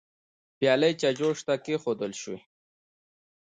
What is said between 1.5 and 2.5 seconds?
کيښودل شوې.